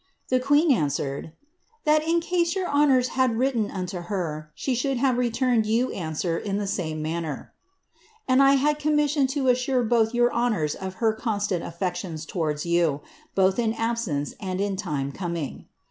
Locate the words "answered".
0.71-1.31